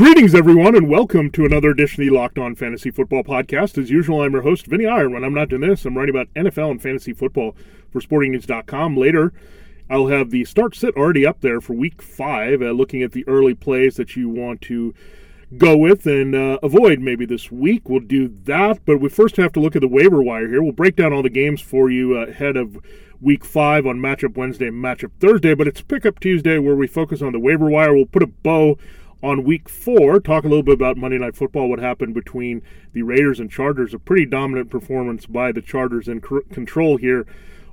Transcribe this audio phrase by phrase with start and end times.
[0.00, 3.76] Greetings, everyone, and welcome to another edition of the Locked On Fantasy Football Podcast.
[3.76, 5.10] As usual, I'm your host, Vinnie Iyer.
[5.10, 7.54] When I'm not doing this, I'm writing about NFL and fantasy football
[7.92, 8.96] for SportingNews.com.
[8.96, 9.34] Later,
[9.90, 13.28] I'll have the start sit already up there for week five, uh, looking at the
[13.28, 14.94] early plays that you want to
[15.58, 17.86] go with and uh, avoid maybe this week.
[17.86, 20.62] We'll do that, but we first have to look at the waiver wire here.
[20.62, 22.78] We'll break down all the games for you uh, ahead of
[23.20, 27.20] week five on Matchup Wednesday and Matchup Thursday, but it's Pickup Tuesday where we focus
[27.20, 27.94] on the waiver wire.
[27.94, 28.78] We'll put a bow
[29.22, 33.02] on week four, talk a little bit about Monday Night Football, what happened between the
[33.02, 33.92] Raiders and Chargers.
[33.92, 37.26] A pretty dominant performance by the Chargers in control here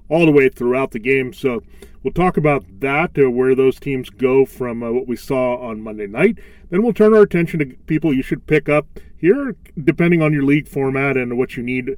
[0.10, 1.34] all the way throughout the game.
[1.34, 1.64] So
[2.04, 5.82] we'll talk about that, uh, where those teams go from uh, what we saw on
[5.82, 6.40] Monday night.
[6.70, 10.44] Then we'll turn our attention to people you should pick up here, depending on your
[10.44, 11.96] league format and what you need.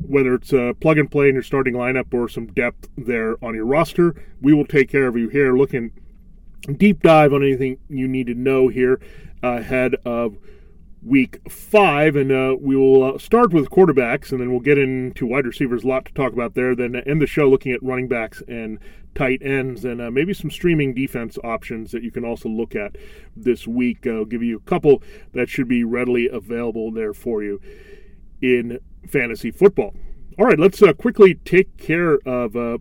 [0.00, 3.54] Whether it's a plug and play in your starting lineup or some depth there on
[3.54, 5.56] your roster, we will take care of you here.
[5.56, 5.92] Looking
[6.72, 9.00] deep dive on anything you need to know here
[9.42, 10.38] ahead of
[11.02, 12.16] week five.
[12.16, 15.84] And uh, we will uh, start with quarterbacks and then we'll get into wide receivers.
[15.84, 16.74] A lot to talk about there.
[16.74, 18.78] Then end the show looking at running backs and
[19.14, 22.96] tight ends and uh, maybe some streaming defense options that you can also look at
[23.36, 24.06] this week.
[24.06, 27.60] I'll give you a couple that should be readily available there for you
[28.40, 29.94] in fantasy football.
[30.38, 32.78] All right, let's uh, quickly take care of uh,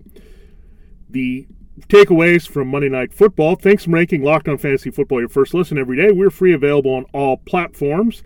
[1.08, 1.46] the
[1.82, 3.56] takeaways from Monday Night Football.
[3.56, 6.12] Thanks for making Locked On Fantasy Football your first listen every day.
[6.12, 8.24] We're free available on all platforms.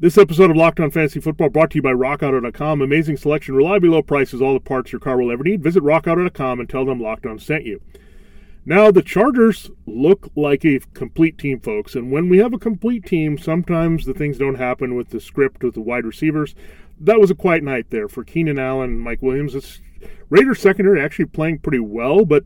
[0.00, 2.82] This episode of Locked On Fantasy Football brought to you by RockAuto.com.
[2.82, 5.62] Amazing selection, reliably low prices, all the parts your car will ever need.
[5.62, 7.80] Visit RockAuto.com and tell them Locked On sent you.
[8.64, 11.94] Now, the Chargers look like a complete team, folks.
[11.94, 15.62] And when we have a complete team, sometimes the things don't happen with the script
[15.64, 16.54] with the wide receivers.
[17.00, 19.56] That was a quiet night there for Keenan Allen Mike Williams.
[19.56, 19.80] It's
[20.30, 22.44] Raiders secondary actually playing pretty well, but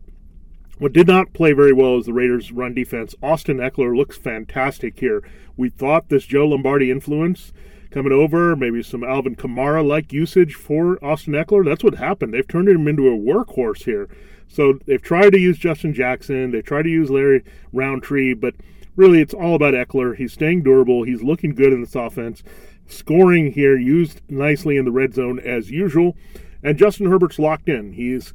[0.79, 3.15] what did not play very well is the Raiders' run defense.
[3.23, 5.23] Austin Ekeler looks fantastic here.
[5.57, 7.53] We thought this Joe Lombardi influence
[7.91, 11.65] coming over, maybe some Alvin Kamara like usage for Austin Ekeler.
[11.65, 12.35] That's what happened.
[12.35, 14.09] They've turned him into a workhorse here.
[14.49, 18.55] So they've tried to use Justin Jackson, they tried to use Larry Rountree, but
[18.97, 20.17] really it's all about Ekeler.
[20.17, 22.43] He's staying durable, he's looking good in this offense.
[22.87, 26.17] Scoring here used nicely in the red zone as usual.
[26.63, 27.95] And Justin Herbert's locked in.
[27.95, 28.33] He's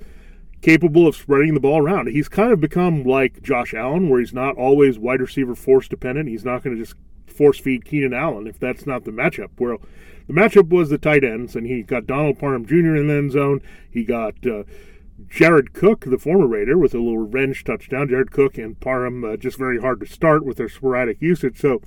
[0.61, 2.07] capable of spreading the ball around.
[2.07, 6.29] He's kind of become like Josh Allen, where he's not always wide receiver force dependent.
[6.29, 6.95] He's not going to just
[7.25, 9.49] force feed Keenan Allen if that's not the matchup.
[9.57, 9.77] Where
[10.27, 12.95] the matchup was the tight ends, and he got Donald Parham Jr.
[12.95, 13.61] in the end zone.
[13.89, 14.63] He got uh,
[15.27, 18.09] Jared Cook, the former Raider, with a little revenge touchdown.
[18.09, 21.59] Jared Cook and Parham uh, just very hard to start with their sporadic usage.
[21.59, 21.81] So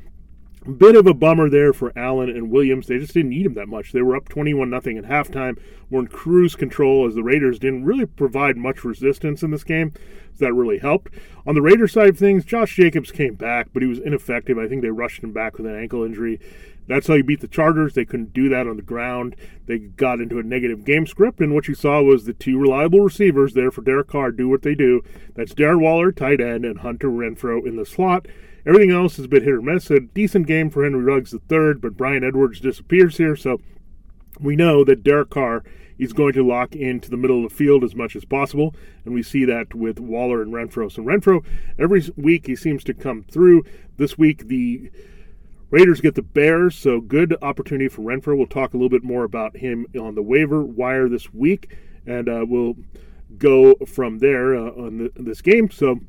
[0.72, 2.86] bit of a bummer there for Allen and Williams.
[2.86, 3.92] They just didn't need him that much.
[3.92, 5.58] They were up 21 nothing at halftime.
[5.90, 9.92] Were in cruise control as the Raiders didn't really provide much resistance in this game.
[10.34, 11.12] So that really helped.
[11.46, 14.58] On the Raiders side of things, Josh Jacobs came back, but he was ineffective.
[14.58, 16.40] I think they rushed him back with an ankle injury.
[16.86, 17.94] That's how you beat the Chargers.
[17.94, 19.36] They couldn't do that on the ground.
[19.66, 23.00] They got into a negative game script, and what you saw was the two reliable
[23.00, 25.02] receivers there for Derek Carr do what they do.
[25.34, 28.26] That's Darren Waller, tight end, and Hunter Renfrow in the slot.
[28.66, 29.90] Everything else has been hit or miss.
[29.90, 33.60] A decent game for Henry Ruggs III, but Bryan Edwards disappears here, so
[34.40, 35.64] we know that Derek Carr
[35.98, 39.14] is going to lock into the middle of the field as much as possible, and
[39.14, 40.90] we see that with Waller and Renfrow.
[40.90, 41.44] So Renfrow,
[41.78, 43.64] every week he seems to come through.
[43.96, 44.90] This week the
[45.70, 48.36] Raiders get the Bears, so good opportunity for Renfrow.
[48.36, 51.76] We'll talk a little bit more about him on the waiver wire this week,
[52.06, 52.76] and uh, we'll
[53.38, 55.70] go from there uh, on the, this game.
[55.70, 56.00] So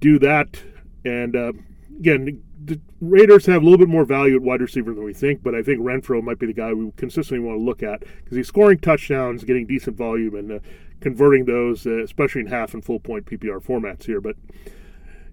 [0.00, 0.62] do that
[1.06, 1.52] and uh,
[1.98, 5.42] again, the Raiders have a little bit more value at wide receiver than we think,
[5.42, 8.36] but I think Renfrow might be the guy we consistently want to look at because
[8.36, 10.58] he's scoring touchdowns, getting decent volume, and uh,
[11.00, 14.20] converting those, uh, especially in half and full point PPR formats here.
[14.20, 14.36] But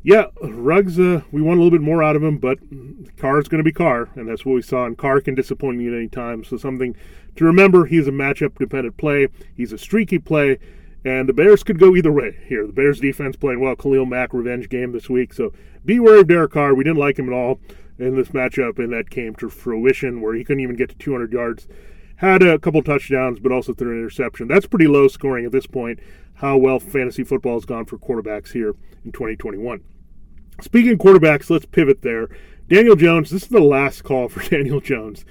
[0.03, 2.59] yeah, Ruggs, uh, we want a little bit more out of him, but
[3.17, 4.85] Carr is going to be Carr, and that's what we saw.
[4.85, 6.43] And Carr can disappoint you at any time.
[6.43, 6.95] So something
[7.35, 9.29] to remember: he's a matchup dependent play.
[9.55, 10.59] He's a streaky play
[11.05, 12.65] and the Bears could go either way here.
[12.65, 13.75] The Bears defense playing well.
[13.75, 15.33] Khalil Mack revenge game this week.
[15.33, 15.51] So
[15.85, 16.73] be wary of Derek Carr.
[16.73, 17.59] We didn't like him at all
[17.99, 21.31] in this matchup, and that came to fruition where he couldn't even get to 200
[21.31, 21.67] yards.
[22.17, 24.47] Had a couple touchdowns, but also threw an interception.
[24.47, 25.99] That's pretty low scoring at this point.
[26.35, 29.83] How well fantasy football has gone for quarterbacks here in 2021.
[30.61, 32.29] Speaking of quarterbacks, let's pivot there
[32.69, 35.25] Daniel Jones, this is the last call for Daniel Jones.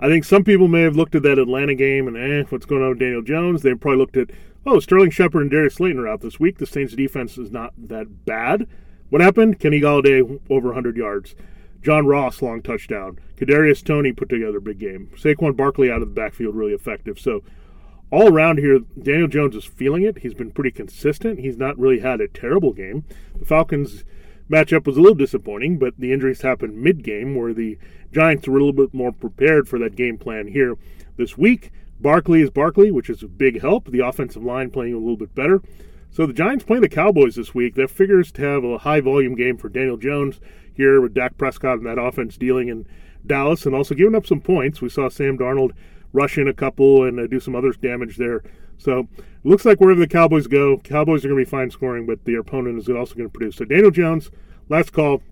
[0.00, 2.82] I think some people may have looked at that Atlanta game and, eh, what's going
[2.82, 3.62] on with Daniel Jones?
[3.62, 4.30] They probably looked at,
[4.66, 6.58] oh, Sterling Shepard and Darius Slayton are out this week.
[6.58, 8.66] The Saints defense is not that bad.
[9.10, 9.58] What happened?
[9.58, 11.34] Kenny Golladay over 100 yards.
[11.82, 13.18] John Ross long touchdown.
[13.36, 15.10] Kadarius Toney put together a big game.
[15.16, 17.18] Saquon Barkley out of the backfield really effective.
[17.18, 17.42] So
[18.10, 20.18] all around here, Daniel Jones is feeling it.
[20.18, 21.40] He's been pretty consistent.
[21.40, 23.04] He's not really had a terrible game.
[23.38, 24.04] The Falcons
[24.50, 27.78] matchup was a little disappointing, but the injuries happened mid game where the
[28.12, 30.76] Giants were a little bit more prepared for that game plan here
[31.16, 31.72] this week.
[32.02, 33.86] Barkley is Barkley, which is a big help.
[33.86, 35.62] The offensive line playing a little bit better.
[36.10, 37.76] So the Giants playing the Cowboys this week.
[37.76, 40.40] That figures to have a high volume game for Daniel Jones
[40.74, 42.86] here with Dak Prescott and that offense dealing in
[43.24, 44.82] Dallas and also giving up some points.
[44.82, 45.72] We saw Sam Darnold
[46.12, 48.42] rush in a couple and uh, do some other damage there.
[48.78, 52.04] So it looks like wherever the Cowboys go, Cowboys are going to be fine scoring,
[52.04, 53.56] but the opponent is also going to produce.
[53.56, 54.30] So Daniel Jones,
[54.68, 55.22] last call.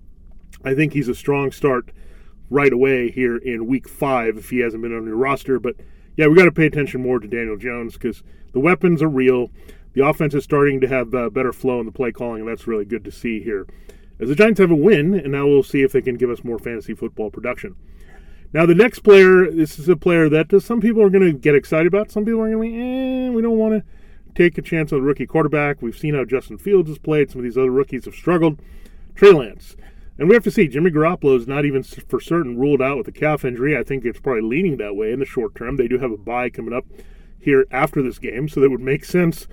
[0.64, 1.90] I think he's a strong start
[2.49, 5.58] right away here in week five if he hasn't been on your roster.
[5.58, 5.76] But
[6.20, 8.22] yeah, we got to pay attention more to Daniel Jones because
[8.52, 9.50] the weapons are real.
[9.94, 12.67] The offense is starting to have uh, better flow in the play calling, and that's
[12.67, 13.67] really good to see here.
[14.20, 16.44] As the Giants have a win, and now we'll see if they can give us
[16.44, 17.75] more fantasy football production.
[18.52, 21.55] Now, the next player, this is a player that some people are going to get
[21.55, 22.11] excited about.
[22.11, 23.84] Some people are going to be, eh, we don't want to
[24.34, 25.81] take a chance on the rookie quarterback.
[25.81, 27.31] We've seen how Justin Fields has played.
[27.31, 28.61] Some of these other rookies have struggled.
[29.14, 29.75] Trey Lance.
[30.20, 33.08] And we have to see, Jimmy Garoppolo is not even for certain ruled out with
[33.08, 33.76] a calf injury.
[33.76, 35.76] I think it's probably leaning that way in the short term.
[35.76, 36.84] They do have a bye coming up
[37.40, 39.49] here after this game, so that would make sense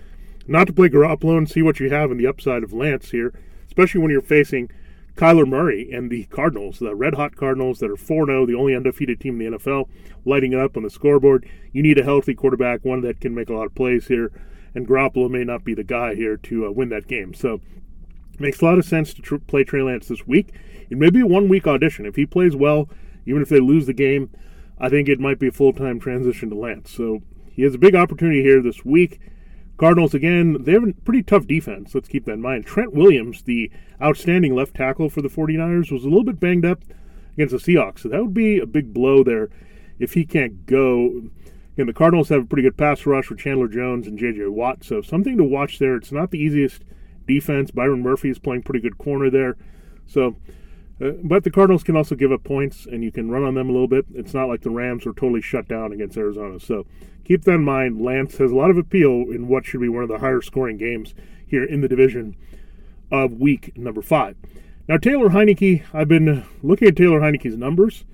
[0.46, 3.34] not to play Garoppolo and see what you have in the upside of Lance here,
[3.66, 4.70] especially when you're facing–
[5.18, 8.76] Kyler Murray and the Cardinals, the red hot Cardinals that are 4 0, the only
[8.76, 9.90] undefeated team in the NFL,
[10.26, 11.50] lighting it up on the scoreboard.
[11.74, 14.32] You need a healthy quarterback, one that can make a lot of plays here,
[14.76, 17.34] and Garoppolo may not be the guy here to uh, win that game.
[17.34, 17.62] So,
[18.40, 20.54] makes a lot of sense to tr- play Trey Lance this week.
[20.90, 22.06] It may be a one week audition.
[22.06, 22.90] If he plays well,
[23.26, 24.30] even if they lose the game,
[24.80, 26.92] I think it might be a full time transition to Lance.
[26.92, 27.22] So,
[27.58, 29.20] he has a big opportunity here this week.
[29.78, 31.94] Cardinals, again, they have a pretty tough defense.
[31.94, 32.66] Let's keep that in mind.
[32.66, 36.84] Trent Williams, the outstanding left tackle for the 49ers, was a little bit banged up
[37.34, 38.00] against the Seahawks.
[38.00, 39.50] So that would be a big blow there
[39.98, 41.30] if he can't go.
[41.74, 44.48] Again, the Cardinals have a pretty good pass rush with Chandler Jones and J.J.
[44.48, 44.84] Watt.
[44.84, 45.96] So something to watch there.
[45.96, 46.84] It's not the easiest
[47.28, 47.72] defense.
[47.72, 49.58] Byron Murphy is playing pretty good corner there.
[50.06, 50.38] So
[51.00, 53.70] uh, but the Cardinals can also give up points, and you can run on them
[53.70, 54.06] a little bit.
[54.16, 56.60] It's not like the Rams were totally shut down against Arizona.
[56.60, 56.88] So
[57.24, 58.02] keep that in mind.
[58.02, 60.78] Lance has a lot of appeal in what should be one of the higher scoring
[60.78, 61.14] games
[61.46, 62.36] here in the division
[63.12, 64.36] of week number five.
[64.88, 68.06] Now, Taylor Heinicke, I've been looking at Taylor Heinicke's numbers.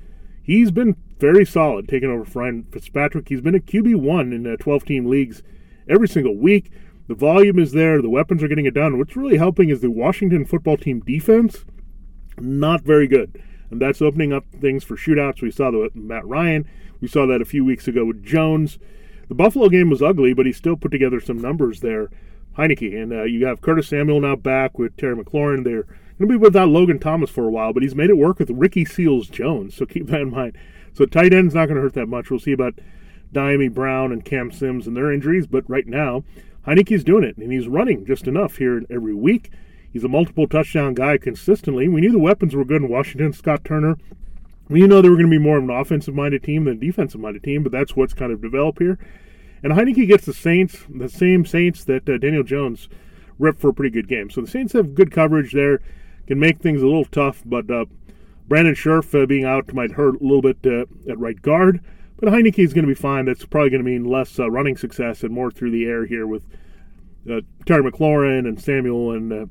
[0.42, 3.30] He's been very solid taking over Ryan Fitzpatrick.
[3.30, 5.42] He's been a QB1 in 12 team leagues
[5.88, 6.70] every single week.
[7.08, 8.98] The volume is there, the weapons are getting it done.
[8.98, 11.66] What's really helping is the Washington football team defense
[12.40, 13.42] not very good.
[13.70, 15.42] And that's opening up things for shootouts.
[15.42, 16.68] We saw that with Matt Ryan.
[17.02, 18.78] We saw that a few weeks ago with Jones.
[19.28, 22.10] The Buffalo game was ugly, but he still put together some numbers there.
[22.58, 23.02] Heinicke.
[23.02, 25.64] And uh, you have Curtis Samuel now back with Terry McLaurin.
[25.64, 28.40] They're going to be without Logan Thomas for a while, but he's made it work
[28.40, 29.76] with Ricky Seals Jones.
[29.76, 30.56] So keep that in mind.
[30.94, 32.30] So tight end's not going to hurt that much.
[32.30, 32.76] We'll see about
[33.34, 36.24] Dyami Brown and Cam Sims and their injuries, but right now,
[36.68, 39.52] Heinicke's doing it, and he's running just enough here every week.
[39.92, 41.88] He's a multiple touchdown guy consistently.
[41.88, 43.34] We knew the weapons were good in Washington.
[43.34, 43.98] Scott Turner.
[44.70, 46.80] We know they were going to be more of an offensive minded team than a
[46.80, 48.98] defensive minded team, but that's what's kind of developed here.
[49.62, 52.90] And Heinicke gets the Saints, the same Saints that uh, Daniel Jones
[53.38, 54.30] ripped for a pretty good game.
[54.30, 55.80] So the Saints have good coverage there,
[56.28, 57.86] can make things a little tough, but uh,
[58.48, 61.82] Brandon Scherff uh, being out might hurt a little bit uh, at right guard.
[62.24, 63.26] But Heinicke is going to be fine.
[63.26, 66.26] That's probably going to mean less uh, running success and more through the air here
[66.26, 66.46] with
[67.30, 69.50] uh, Terry McLaurin and Samuel and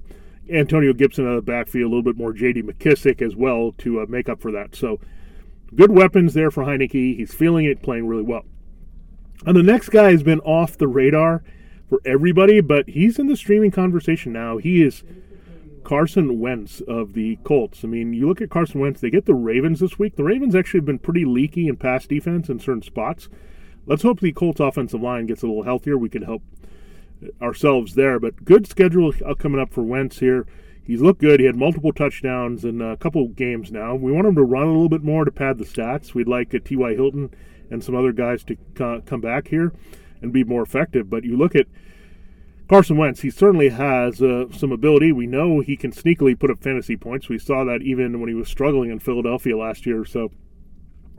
[0.50, 2.62] Antonio Gibson out of the backfield, a little bit more J.D.
[2.62, 4.74] McKissic as well to uh, make up for that.
[4.74, 4.98] So
[5.74, 7.18] good weapons there for Heinicke.
[7.18, 8.46] He's feeling it, playing really well.
[9.44, 11.44] And the next guy has been off the radar
[11.90, 14.56] for everybody, but he's in the streaming conversation now.
[14.56, 15.04] He is
[15.84, 17.84] Carson Wentz of the Colts.
[17.84, 20.16] I mean, you look at Carson Wentz, they get the Ravens this week.
[20.16, 23.28] The Ravens actually have been pretty leaky in pass defense in certain spots.
[23.86, 25.98] Let's hope the Colts offensive line gets a little healthier.
[25.98, 26.42] We can help
[27.40, 28.18] ourselves there.
[28.18, 30.46] But good schedule uh, coming up for Wentz here.
[30.84, 31.40] He's looked good.
[31.40, 33.94] He had multiple touchdowns in a couple games now.
[33.94, 36.14] We want him to run a little bit more to pad the stats.
[36.14, 36.94] We'd like uh, a T.Y.
[36.94, 37.30] Hilton
[37.70, 38.56] and some other guys to
[39.06, 39.72] come back here
[40.20, 41.08] and be more effective.
[41.08, 41.66] But you look at
[42.72, 45.12] Carson Wentz, he certainly has uh, some ability.
[45.12, 47.28] We know he can sneakily put up fantasy points.
[47.28, 50.06] We saw that even when he was struggling in Philadelphia last year.
[50.06, 50.30] So,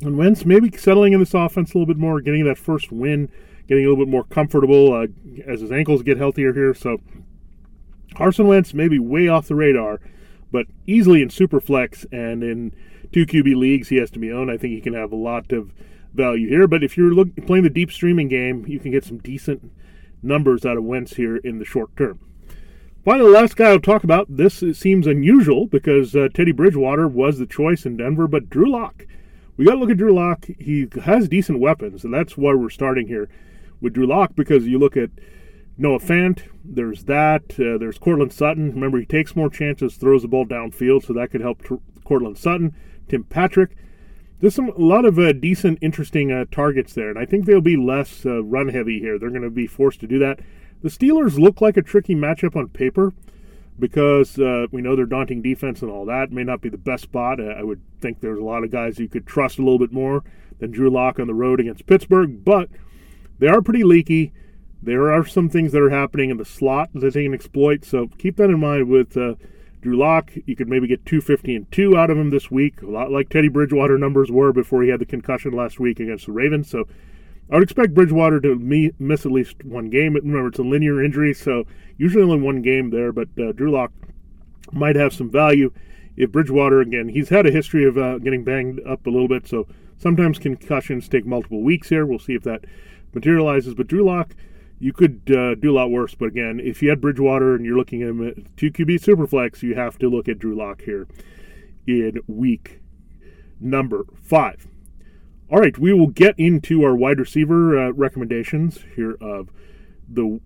[0.01, 3.29] and Wentz maybe settling in this offense a little bit more, getting that first win
[3.67, 5.05] getting a little bit more comfortable uh,
[5.45, 6.73] as his ankles get healthier here.
[6.73, 6.99] So
[8.15, 9.99] Carson Wentz may be way off the radar,
[10.51, 12.73] but easily in super flex and in
[13.11, 14.49] two QB leagues, he has to be owned.
[14.49, 15.71] I think he can have a lot of
[16.15, 16.67] value here.
[16.67, 19.71] But if you're look, playing the deep streaming game, you can get some decent
[20.23, 22.19] numbers out of Wentz here in the short term.
[23.03, 24.27] Finally, the last guy I'll talk about.
[24.29, 29.05] This seems unusual because uh, Teddy Bridgewater was the choice in Denver, but Drew Lock.
[29.57, 30.45] We got to look at Drew Lock.
[30.57, 33.27] He has decent weapons, and that's why we're starting here
[33.81, 35.09] with Drew Lock because you look at
[35.77, 37.59] Noah Fant, there's that.
[37.59, 38.71] Uh, there's Courtland Sutton.
[38.71, 41.75] Remember, he takes more chances, throws the ball downfield, so that could help t-
[42.05, 42.75] Courtland Sutton.
[43.09, 43.75] Tim Patrick.
[44.43, 47.61] There's some a lot of uh, decent, interesting uh, targets there, and I think they'll
[47.61, 49.17] be less uh, run heavy here.
[49.17, 50.41] They're going to be forced to do that.
[50.81, 53.13] The Steelers look like a tricky matchup on paper
[53.79, 57.03] because uh, we know their daunting defense and all that may not be the best
[57.03, 57.39] spot.
[57.39, 60.25] I would think there's a lot of guys you could trust a little bit more
[60.59, 62.67] than Drew Lock on the road against Pittsburgh, but
[63.39, 64.33] they are pretty leaky.
[64.81, 68.09] There are some things that are happening in the slot that they can exploit, so
[68.17, 69.35] keep that in mind with uh,
[69.83, 70.31] Drew Lock.
[70.45, 73.29] You could maybe get 250 and 2 out of him this week, a lot like
[73.29, 76.69] Teddy Bridgewater numbers were before he had the concussion last week against the Ravens.
[76.69, 76.87] So
[77.51, 78.55] I would expect Bridgewater to
[78.97, 80.15] miss at least one game.
[80.15, 81.65] Remember, it's a linear injury, so
[81.97, 83.91] usually only one game there, but uh, Drew Lock
[84.71, 85.71] might have some value.
[86.15, 89.47] If Bridgewater, again, he's had a history of uh, getting banged up a little bit,
[89.47, 92.05] so sometimes concussions take multiple weeks here.
[92.05, 92.65] We'll see if that
[93.13, 93.73] materializes.
[93.73, 94.33] But Drew Lock,
[94.79, 96.15] you could uh, do a lot worse.
[96.15, 99.61] But again, if you had Bridgewater and you're looking at him at 2 QB Superflex,
[99.61, 101.07] you have to look at Drew Lock here
[101.87, 102.81] in week
[103.59, 104.67] number five.
[105.49, 109.51] All right, we will get into our wide receiver uh, recommendations here of
[110.09, 110.39] the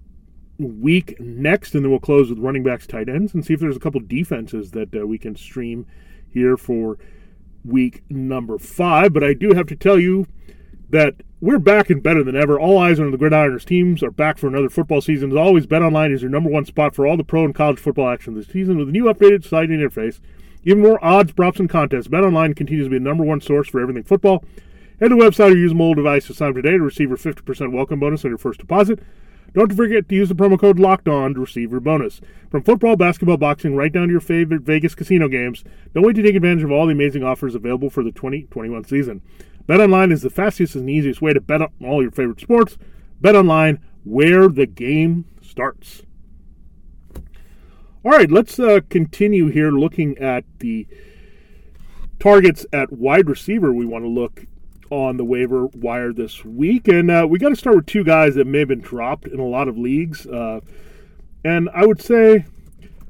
[0.60, 3.78] week next, and then we'll close with running backs, tight ends, and see if there's
[3.78, 5.86] a couple defenses that uh, we can stream
[6.28, 6.98] here for
[7.64, 9.14] week number five.
[9.14, 10.28] But I do have to tell you
[10.89, 12.60] that we're back and better than ever.
[12.60, 15.32] All eyes on the Gridironers teams are back for another football season.
[15.32, 18.10] As always, BetOnline is your number one spot for all the pro and college football
[18.10, 20.20] action this season with a new updated site interface.
[20.63, 22.08] Even more odds, props, and contests.
[22.08, 24.44] BetOnline continues to be the number one source for everything football.
[25.00, 27.17] Head to the website or use mobile device to sign up today to receive your
[27.17, 29.00] 50% welcome bonus on your first deposit.
[29.53, 32.20] Don't forget to use the promo code Locked On to receive your bonus.
[32.50, 35.63] From football, basketball, boxing, right down to your favorite Vegas casino games,
[35.94, 39.22] don't wait to take advantage of all the amazing offers available for the 2021 season.
[39.68, 42.78] BetOnline is the fastest and easiest way to bet on all your favorite sports.
[43.22, 46.04] BetOnline, where the game starts.
[48.04, 50.88] All right, let's uh, continue here looking at the
[52.20, 54.46] targets at wide receiver we want to look
[54.90, 56.88] on the waiver wire this week.
[56.88, 59.40] And uh, we got to start with two guys that may have been dropped in
[59.40, 60.26] a lot of leagues.
[60.26, 60.62] Uh,
[61.44, 62.46] and I would say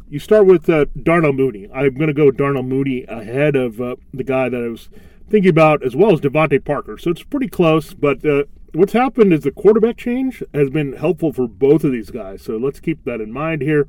[0.10, 1.70] you start with uh, Darnell Mooney.
[1.74, 4.90] I'm going to go Darnell Mooney ahead of uh, the guy that I was
[5.30, 6.98] thinking about as well as DeVante Parker.
[6.98, 8.44] So it's pretty close, but uh,
[8.74, 12.42] what's happened is the quarterback change has been helpful for both of these guys.
[12.42, 13.88] So let's keep that in mind here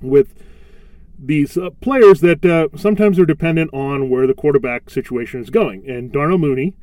[0.00, 0.34] with
[1.18, 5.88] these uh, players that uh, sometimes are dependent on where the quarterback situation is going.
[5.88, 6.74] And Darnell Mooney,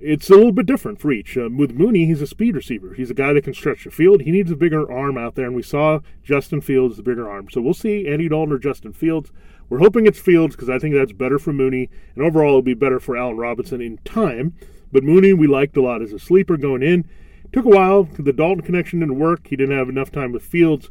[0.00, 1.36] it's a little bit different for each.
[1.36, 2.94] Uh, with Mooney, he's a speed receiver.
[2.94, 4.22] He's a guy that can stretch the field.
[4.22, 7.48] He needs a bigger arm out there, and we saw Justin Fields the bigger arm.
[7.50, 9.30] So we'll see Andy Dalton or Justin Fields.
[9.74, 12.74] We're hoping it's Fields because I think that's better for Mooney, and overall it'll be
[12.74, 14.54] better for Allen Robinson in time.
[14.92, 17.10] But Mooney we liked a lot as a sleeper going in.
[17.52, 18.04] Took a while.
[18.04, 19.48] The Dalton connection didn't work.
[19.48, 20.90] He didn't have enough time with Fields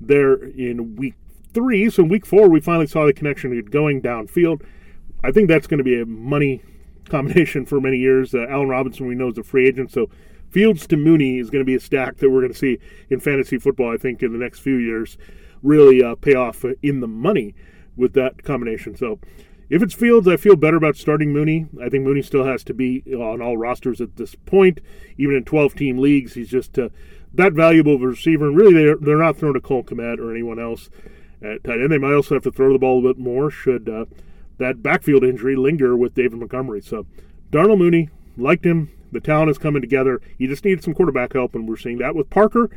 [0.00, 1.12] there in week
[1.52, 1.90] three.
[1.90, 4.62] So in week four, we finally saw the connection going downfield.
[5.22, 6.62] I think that's going to be a money
[7.10, 8.34] combination for many years.
[8.34, 9.92] Uh, Allen Robinson, we know, is a free agent.
[9.92, 10.08] So
[10.48, 12.78] Fields to Mooney is going to be a stack that we're going to see
[13.10, 15.18] in fantasy football, I think, in the next few years
[15.62, 17.54] really uh, pay off in the money
[17.96, 18.96] with that combination.
[18.96, 19.18] So
[19.68, 21.66] if it's Fields, I feel better about starting Mooney.
[21.80, 24.80] I think Mooney still has to be on all rosters at this point,
[25.16, 26.34] even in 12 team leagues.
[26.34, 26.90] He's just uh,
[27.34, 28.46] that valuable of a receiver.
[28.46, 30.90] And really, they're, they're not throwing to Cole Kmet or anyone else
[31.40, 31.90] at tight end.
[31.90, 34.04] They might also have to throw the ball a bit more should uh,
[34.58, 36.80] that backfield injury linger with David Montgomery.
[36.82, 37.06] So
[37.50, 38.90] Darnell Mooney, liked him.
[39.10, 40.20] The talent is coming together.
[40.38, 42.70] He just needed some quarterback help, and we're seeing that with Parker.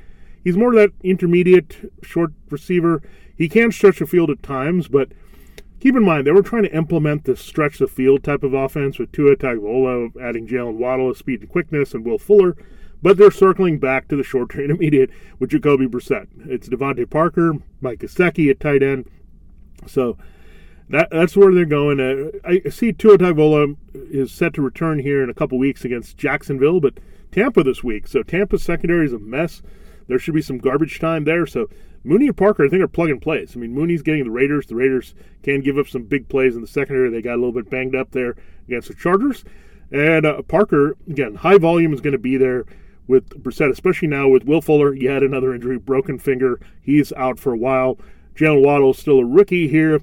[0.43, 3.01] He's more of that intermediate short receiver.
[3.37, 5.09] He can stretch the field at times, but
[5.79, 8.97] keep in mind they were trying to implement this stretch the field type of offense
[8.97, 12.55] with Tua Tagovailoa adding Jaylen Waddle speed and quickness and Will Fuller,
[13.01, 16.27] but they're circling back to the short to intermediate with Jacoby Brissett.
[16.45, 19.09] It's DeVante Parker, Mike Gesicki at tight end.
[19.87, 20.17] So
[20.89, 21.99] that that's where they're going.
[21.99, 26.17] Uh, I see Tua Tagovailoa is set to return here in a couple weeks against
[26.17, 26.99] Jacksonville, but
[27.31, 28.07] Tampa this week.
[28.07, 29.61] So Tampa's secondary is a mess.
[30.07, 31.45] There should be some garbage time there.
[31.45, 31.69] So
[32.05, 33.55] Mooney and Parker, I think, are plug and plays.
[33.55, 34.67] I mean, Mooney's getting the Raiders.
[34.67, 37.09] The Raiders can give up some big plays in the secondary.
[37.09, 38.35] They got a little bit banged up there
[38.67, 39.43] against the Chargers.
[39.91, 42.65] And uh, Parker, again, high volume is going to be there
[43.07, 44.93] with Brissett, especially now with Will Fuller.
[44.93, 46.59] He had another injury, broken finger.
[46.81, 47.97] He's out for a while.
[48.35, 50.01] Jaylen Waddle is still a rookie here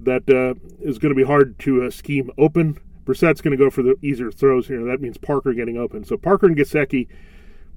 [0.00, 2.78] that uh, is going to be hard to uh, scheme open.
[3.04, 4.84] Brissett's going to go for the easier throws here.
[4.84, 6.04] That means Parker getting open.
[6.04, 7.08] So Parker and Gesicki,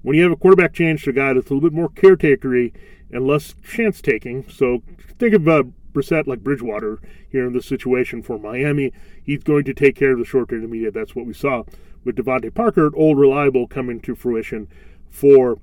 [0.02, 2.74] when you have a quarterback change to a guy that's a little bit more caretakery
[3.12, 4.48] and less chance taking.
[4.50, 4.84] So
[5.20, 5.64] think of uh,
[5.94, 7.00] Brissett like Bridgewater
[7.30, 8.92] here in this situation for Miami.
[9.24, 10.94] He's going to take care of the short to intermediate.
[10.94, 11.64] That's what we saw
[12.04, 14.68] with DeVante Parker, old reliable, coming to fruition
[15.10, 15.60] for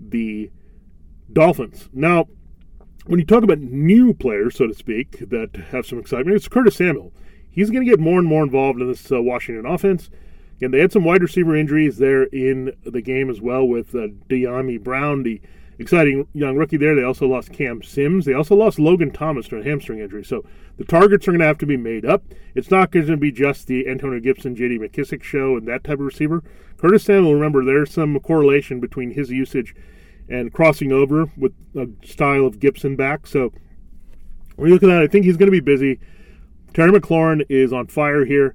[0.00, 0.50] the
[1.32, 1.88] Dolphins.
[1.92, 2.28] Now,
[3.06, 6.76] when you talk about new players, so to speak, that have some excitement, it's Curtis
[6.76, 7.12] Samuel.
[7.50, 10.08] He's going to get more and more involved in this uh, Washington offense.
[10.60, 14.08] And they had some wide receiver injuries there in the game as well with uh,
[14.28, 15.40] Dyami Brown, the
[15.82, 16.94] exciting young rookie there.
[16.94, 18.24] They also lost Cam Sims.
[18.24, 20.24] They also lost Logan Thomas to a hamstring injury.
[20.24, 20.44] So
[20.78, 22.24] the targets are going to have to be made up.
[22.54, 24.78] It's not going to be just the Antonio Gibson, J.D.
[24.78, 26.42] McKissic show and that type of receiver.
[26.78, 29.74] Curtis Samuel, remember, there's some correlation between his usage
[30.28, 33.26] and crossing over with a style of Gibson back.
[33.26, 33.52] So
[34.56, 36.00] when you look at that, I think he's going to be busy.
[36.74, 38.54] Terry McLaurin is on fire here,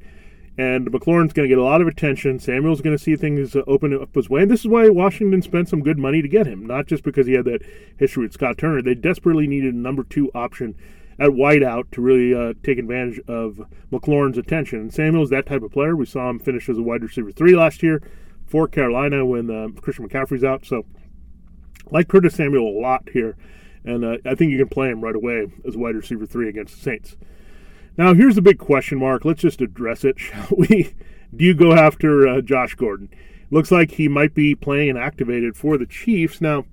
[0.58, 2.40] and McLaurin's going to get a lot of attention.
[2.40, 4.42] Samuel's going to see things open up his way.
[4.42, 7.28] And this is why Washington spent some good money to get him, not just because
[7.28, 7.62] he had that
[7.98, 8.82] history with Scott Turner.
[8.82, 10.76] They desperately needed a number two option
[11.20, 13.62] at wideout to really uh, take advantage of
[13.92, 14.80] McLaurin's attention.
[14.80, 15.96] And Samuel's that type of player.
[15.96, 18.02] We saw him finish as a wide receiver three last year
[18.46, 20.66] for Carolina when uh, Christian McCaffrey's out.
[20.66, 20.86] So
[21.92, 23.36] like Curtis Samuel a lot here,
[23.84, 26.76] and uh, I think you can play him right away as wide receiver three against
[26.76, 27.16] the Saints.
[27.98, 29.26] Now, here's the big question mark.
[29.26, 30.94] Let's just address it, shall we?
[31.36, 33.10] Do you go after uh, Josh Gordon?
[33.50, 36.40] Looks like he might be playing and activated for the Chiefs.
[36.40, 36.66] Now,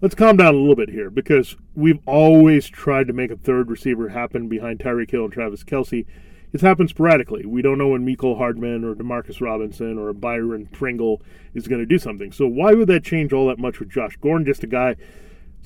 [0.00, 3.70] let's calm down a little bit here because we've always tried to make a third
[3.70, 6.06] receiver happen behind Tyreek Hill and Travis Kelce.
[6.52, 7.44] It's happened sporadically.
[7.44, 11.20] We don't know when Mecole Hardman or Demarcus Robinson or Byron Pringle
[11.54, 12.30] is going to do something.
[12.30, 14.46] So why would that change all that much with Josh Gordon?
[14.46, 14.96] Just a guy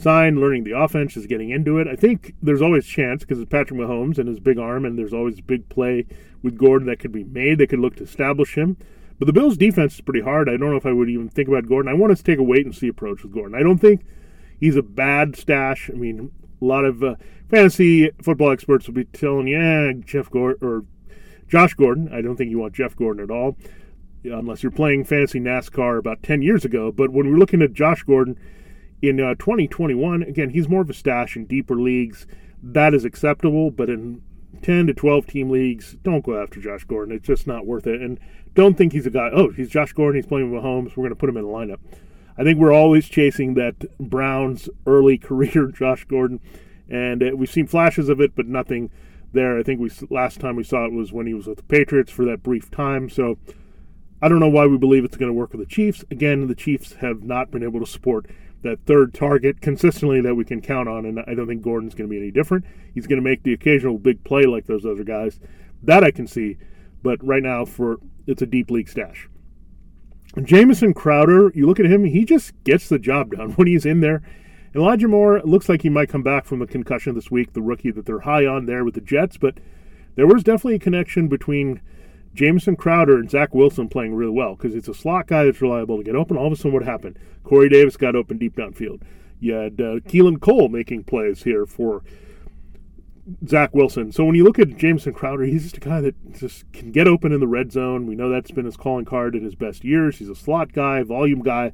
[0.00, 1.86] signed, learning the offense, just getting into it.
[1.86, 5.12] I think there's always chance because it's Patrick Mahomes and his big arm, and there's
[5.12, 6.06] always big play
[6.42, 7.58] with Gordon that could be made.
[7.58, 8.76] They could look to establish him.
[9.18, 10.48] But the Bills' defense is pretty hard.
[10.48, 11.90] I don't know if I would even think about Gordon.
[11.90, 13.54] I want us to take a wait and see approach with Gordon.
[13.54, 14.02] I don't think
[14.58, 15.90] he's a bad stash.
[15.92, 17.16] I mean, a lot of uh,
[17.50, 20.84] fantasy football experts will be telling you, eh, Jeff Gordon or
[21.48, 22.10] Josh Gordon.
[22.12, 23.58] I don't think you want Jeff Gordon at all,
[24.24, 26.90] unless you're playing fantasy NASCAR about 10 years ago.
[26.90, 28.38] But when we're looking at Josh Gordon
[29.02, 32.26] in uh, 2021, again, he's more of a stash in deeper leagues.
[32.62, 34.22] That is acceptable, but in
[34.62, 37.14] 10 to 12 team leagues, don't go after Josh Gordon.
[37.14, 38.00] It's just not worth it.
[38.00, 38.18] And
[38.54, 41.10] don't think he's a guy, oh, he's Josh Gordon, he's playing with Mahomes, we're going
[41.10, 41.78] to put him in the lineup.
[42.36, 46.40] I think we're always chasing that Browns early career Josh Gordon,
[46.88, 48.90] and uh, we've seen flashes of it, but nothing
[49.32, 49.58] there.
[49.58, 52.10] I think we last time we saw it was when he was with the Patriots
[52.10, 53.08] for that brief time.
[53.08, 53.38] So
[54.22, 56.04] I don't know why we believe it's going to work with the Chiefs.
[56.10, 58.26] Again, the Chiefs have not been able to support
[58.62, 62.08] that third target consistently that we can count on, and I don't think Gordon's going
[62.08, 62.64] to be any different.
[62.94, 65.40] He's going to make the occasional big play like those other guys.
[65.82, 66.58] That I can see,
[67.02, 69.28] but right now for it's a deep league stash.
[70.42, 74.00] Jamison Crowder, you look at him, he just gets the job done when he's in
[74.00, 74.22] there.
[74.72, 77.62] And Elijah Moore looks like he might come back from a concussion this week, the
[77.62, 79.58] rookie that they're high on there with the Jets, but
[80.14, 81.80] there was definitely a connection between
[82.34, 85.98] Jamison Crowder and Zach Wilson playing really well because it's a slot guy that's reliable
[85.98, 86.36] to get open.
[86.36, 87.18] All of a sudden, what happened?
[87.44, 89.02] Corey Davis got open deep downfield.
[89.40, 92.02] You had uh, Keelan Cole making plays here for
[93.46, 94.12] Zach Wilson.
[94.12, 97.08] So when you look at Jamison Crowder, he's just a guy that just can get
[97.08, 98.06] open in the red zone.
[98.06, 100.18] We know that's been his calling card in his best years.
[100.18, 101.72] He's a slot guy, volume guy.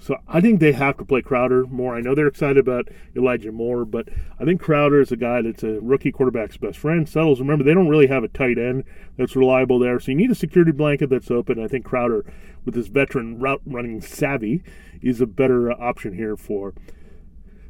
[0.00, 1.94] So I think they have to play Crowder more.
[1.94, 4.08] I know they're excited about Elijah Moore, but
[4.38, 7.06] I think Crowder is a guy that's a rookie quarterback's best friend.
[7.06, 8.84] Settles, remember, they don't really have a tight end
[9.18, 10.00] that's reliable there.
[10.00, 11.62] So you need a security blanket that's open.
[11.62, 12.24] I think Crowder,
[12.64, 14.62] with his veteran route running savvy,
[15.02, 16.72] is a better uh, option here for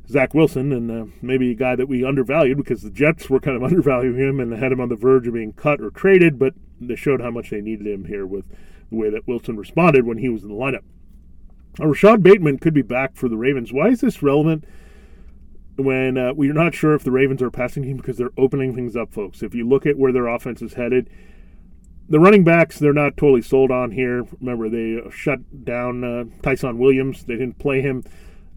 [0.08, 3.56] Zach Wilson, and uh, maybe a guy that we undervalued because the Jets were kind
[3.56, 6.54] of undervaluing him and had him on the verge of being cut or traded, but
[6.80, 8.44] they showed how much they needed him here with
[8.88, 10.84] the way that Wilson responded when he was in the lineup.
[11.80, 13.72] Uh, Rashod Bateman could be back for the Ravens.
[13.72, 14.64] Why is this relevant
[15.76, 18.74] when uh, we're not sure if the Ravens are a passing team because they're opening
[18.74, 19.42] things up, folks?
[19.42, 21.08] If you look at where their offense is headed,
[22.08, 24.26] the running backs they're not totally sold on here.
[24.40, 27.24] Remember, they shut down uh, Ty'Son Williams.
[27.24, 28.04] They didn't play him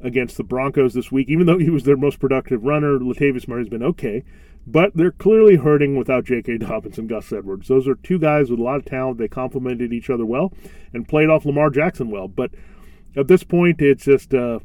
[0.02, 3.00] against the Broncos this week, even though he was their most productive runner.
[3.00, 4.24] Latavius Murray's been okay,
[4.68, 6.58] but they're clearly hurting without J.K.
[6.58, 7.68] Dobbins and Gus Edwards.
[7.68, 9.18] Those are two guys with a lot of talent.
[9.18, 10.52] They complemented each other well
[10.92, 12.52] and played off Lamar Jackson well, but
[13.16, 14.60] at this point, it's just uh,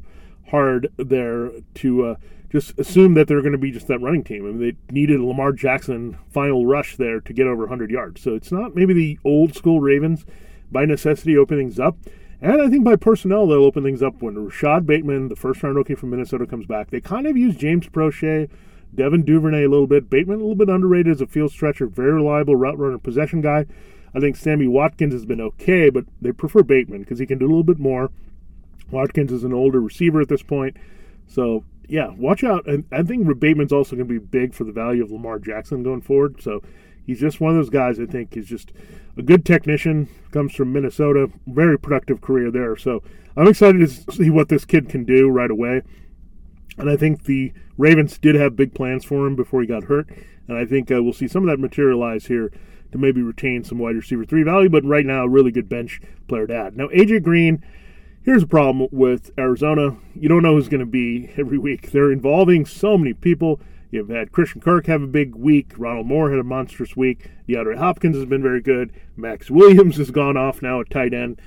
[0.49, 2.15] hard there to uh,
[2.49, 4.45] just assume that they're going to be just that running team.
[4.45, 8.21] I mean, they needed Lamar Jackson final rush there to get over 100 yards.
[8.21, 10.25] So it's not maybe the old school Ravens
[10.71, 11.97] by necessity open things up.
[12.41, 15.75] And I think by personnel, they'll open things up when Rashod Bateman, the first round
[15.75, 16.89] rookie from Minnesota, comes back.
[16.89, 18.49] They kind of use James Proche,
[18.95, 20.09] Devin Duvernay a little bit.
[20.09, 23.65] Bateman a little bit underrated as a field stretcher, very reliable route runner, possession guy.
[24.15, 27.45] I think Sammy Watkins has been okay, but they prefer Bateman because he can do
[27.45, 28.09] a little bit more.
[28.91, 30.77] Watkins is an older receiver at this point.
[31.27, 32.67] So, yeah, watch out.
[32.67, 35.83] And I think Bateman's also going to be big for the value of Lamar Jackson
[35.83, 36.41] going forward.
[36.41, 36.61] So,
[37.05, 38.71] he's just one of those guys I think is just
[39.17, 42.75] a good technician, comes from Minnesota, very productive career there.
[42.75, 43.03] So,
[43.35, 45.81] I'm excited to see what this kid can do right away.
[46.77, 50.09] And I think the Ravens did have big plans for him before he got hurt.
[50.47, 52.51] And I think uh, we'll see some of that materialize here
[52.91, 56.47] to maybe retain some wide receiver three value, but right now, really good bench player
[56.47, 56.75] to add.
[56.75, 57.63] Now, AJ Green,
[58.29, 59.97] here's a problem with Arizona.
[60.13, 61.89] You don't know who's going to be every week.
[61.89, 63.59] They're involving so many people.
[63.89, 65.69] You've had Christian Kirk have a big week.
[65.69, 67.31] Rondale Moore had a monstrous week.
[67.47, 68.93] DeAndre Hopkins has been very good.
[69.17, 71.41] Maxx Williams has gone off now at tight end.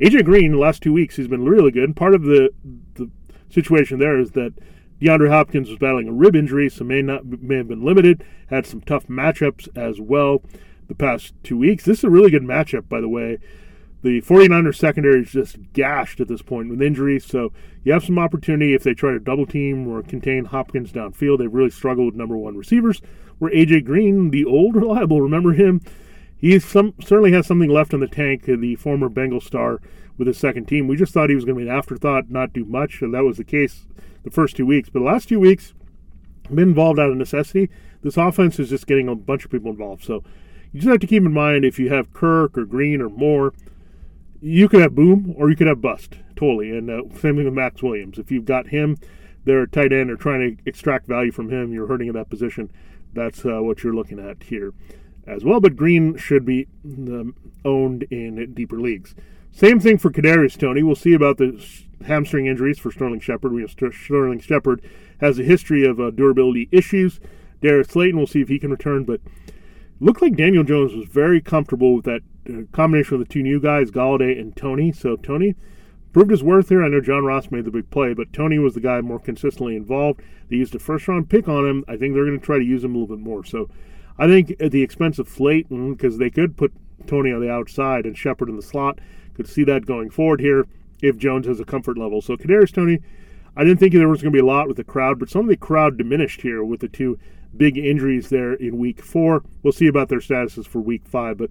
[0.00, 1.84] AJ Green, the last two weeks, he's been really good.
[1.84, 2.50] And part of the,
[2.94, 3.08] the
[3.48, 4.54] situation there is that
[5.00, 8.24] DeAndre Hopkins was battling a rib injury, so may not may have been limited.
[8.48, 10.42] Had some tough matchups as well
[10.88, 11.84] the past two weeks.
[11.84, 13.38] This is a really good matchup, by the way.
[14.04, 18.18] The 49ers secondary is just gashed at this point with injuries, so you have some
[18.18, 21.38] opportunity if they try to double team or contain Hopkins downfield.
[21.38, 23.00] They've really struggled with number one receivers.
[23.38, 25.80] Where AJ Green, the old reliable, remember him?
[26.36, 28.44] He some, certainly has something left in the tank.
[28.44, 29.80] The former Bengal star
[30.18, 30.86] with his second team.
[30.86, 33.24] We just thought he was going to be an afterthought, not do much, and that
[33.24, 33.86] was the case
[34.22, 34.90] the first two weeks.
[34.90, 35.72] But the last two weeks,
[36.54, 37.70] been involved out of necessity.
[38.02, 40.04] This offense is just getting a bunch of people involved.
[40.04, 40.22] So
[40.74, 43.54] you just have to keep in mind if you have Kirk or Green or Moore,
[44.44, 46.70] you could have boom or you could have bust totally.
[46.70, 48.18] And uh, same thing with Maxx Williams.
[48.18, 48.98] If you've got him,
[49.44, 52.70] they're tight end or trying to extract value from him, you're hurting in that position.
[53.14, 54.72] That's uh, what you're looking at here
[55.26, 55.60] as well.
[55.60, 59.14] But Green should be um, owned in deeper leagues.
[59.50, 60.82] Same thing for Kadarius Toney.
[60.82, 61.64] We'll see about the
[62.06, 63.52] hamstring injuries for Sterling Shepard.
[63.52, 64.82] We know Sterling Shepard
[65.20, 67.20] has a history of uh, durability issues.
[67.62, 69.20] Darius Slayton, we'll see if he can return, but
[70.00, 73.60] looked like Daniel Jones was very comfortable with that Uh, combination of the two new
[73.60, 74.92] guys, Golladay and Toney.
[74.92, 75.54] So Toney
[76.12, 76.84] proved his worth here.
[76.84, 79.76] I know John Ross made the big play, but Toney was the guy more consistently
[79.76, 80.20] involved.
[80.48, 81.84] They used a first round pick on him.
[81.88, 83.44] I think they're going to try to use him a little bit more.
[83.44, 83.68] So
[84.18, 86.72] I think at the expense of Slayton, because they could put
[87.06, 88.98] Toney on the outside and Shepard in the slot,
[89.34, 90.66] could see that going forward here
[91.02, 92.20] if Jones has a comfort level.
[92.20, 93.00] So Kadarius Toney,
[93.56, 95.42] I didn't think there was going to be a lot with the crowd, but some
[95.42, 97.18] of the crowd diminished here with the two
[97.56, 99.42] big injuries there in week four.
[99.62, 101.50] We'll see about their statuses for week five, but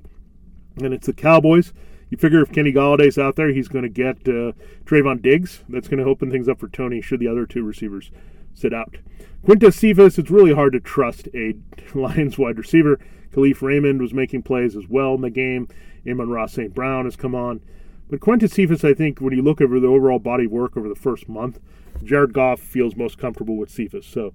[0.78, 1.74] and it's the Cowboys.
[2.10, 4.54] You figure if Kenny Golladay's out there, he's going to get uh,
[4.86, 5.64] Trevon Diggs.
[5.68, 8.12] That's going to open things up for Toney should the other two receivers
[8.54, 8.98] sit out.
[9.46, 11.56] Quintez Cephus, it's really hard to trust a
[11.96, 13.00] Lions wide receiver.
[13.34, 15.68] Kalif Raymond was making plays as well in the game.
[16.08, 16.74] Amon-Ra St.
[16.74, 17.62] Brown has come on.
[18.10, 20.88] But Quintez Cephus, I think, when you look over the overall body of work over
[20.88, 21.60] the first month,
[22.04, 24.06] Jared Goff feels most comfortable with Cephus.
[24.06, 24.34] So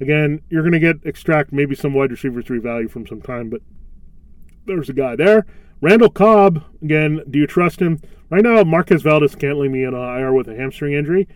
[0.00, 3.50] Again, you're going to get extract maybe some wide receiver three value from some time,
[3.50, 3.62] but
[4.66, 5.44] there's a guy there.
[5.80, 8.00] Randall Cobb, again, do you trust him?
[8.30, 11.28] Right now, Marquez Valdes-Scantling me on IR with a hamstring injury.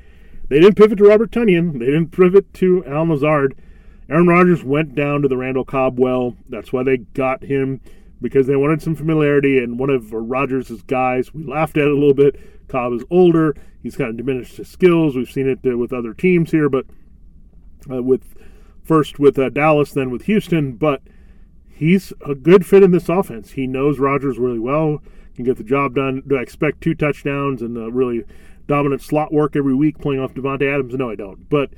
[0.48, 1.78] They didn't pivot to Robert Tonyan.
[1.78, 3.56] They didn't pivot to Al Lazard.
[4.10, 6.36] Aaron Rodgers went down to the Randall Cobb well.
[6.48, 7.80] That's why they got him
[8.20, 9.58] because they wanted some familiarity.
[9.58, 12.68] And one of Rodgers' guys, we laughed at a little bit.
[12.68, 13.54] Cobb is older.
[13.82, 15.16] He's kind of diminished his skills.
[15.16, 16.84] We've seen it uh, with other teams here, but
[17.90, 18.34] uh, with
[18.82, 21.02] first with uh, Dallas, then with Houston, but
[21.74, 23.52] he's a good fit in this offense.
[23.52, 25.02] He knows Rodgers really well,
[25.34, 26.22] can get the job done.
[26.26, 28.24] Do I expect two touchdowns and uh, really
[28.66, 30.94] dominant slot work every week playing off Davante Adams?
[30.94, 31.48] No, I don't.
[31.48, 31.70] But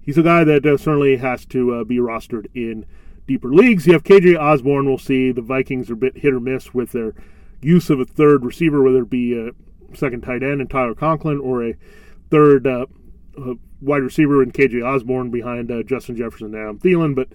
[0.00, 2.86] he's a guy that uh, certainly has to uh, be rostered in
[3.26, 3.86] deeper leagues.
[3.86, 4.86] You have KJ Osborn.
[4.86, 5.32] We'll see.
[5.32, 7.14] The Vikings are a bit hit or miss with their
[7.60, 9.50] use of a third receiver, whether it be a
[9.94, 11.76] second tight end in Tyler Conklin or a
[12.30, 12.86] third uh,
[13.80, 17.28] wide receiver and KJ Osborn behind uh, Justin Jefferson and Adam Thielen, but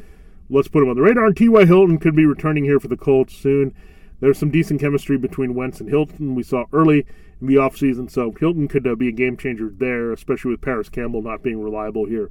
[0.50, 1.26] let's put him on the radar.
[1.26, 1.66] And T.Y.
[1.66, 3.74] Hilton could be returning here for the Colts soon.
[4.20, 7.06] There's some decent chemistry between Wentz and Hilton we saw early
[7.42, 10.90] in the offseason, so Hilton could uh, be a game changer there, especially with Parris
[10.90, 12.30] Campbell not being reliable here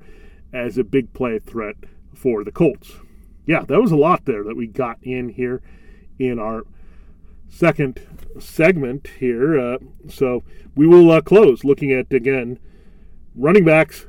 [0.53, 1.77] as a big play threat
[2.15, 2.93] for the Colts.
[3.47, 5.61] Yeah, that was a lot there that we got in here
[6.19, 6.65] in our
[7.51, 8.01] second
[8.39, 9.59] segment here.
[9.59, 10.43] Uh, so
[10.75, 12.59] we will uh, close looking at, again,
[13.35, 14.07] running backs,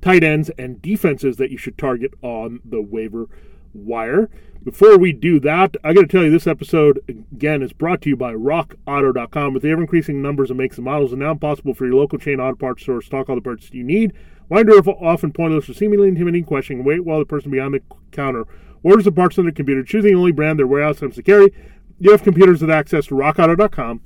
[0.00, 3.28] tight ends, and defenses that you should target on the waiver
[3.74, 4.30] wire.
[4.64, 8.08] Before we do that, I got to tell you this episode again is brought to
[8.08, 9.54] you by RockAuto.com.
[9.54, 12.18] With the ever increasing numbers of makes and models, it's now possible for your local
[12.18, 14.12] chain auto parts store to stock all the parts you need.
[14.50, 16.82] Endure often pointless or seemingly intimidating question?
[16.82, 17.82] Wait while the person behind the
[18.12, 18.46] counter
[18.82, 21.52] orders the parts on their computer, choosing only brand their warehouse comes to carry.
[21.98, 24.00] You have computers with access to RockAuto.com